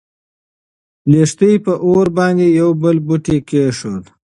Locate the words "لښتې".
1.11-1.51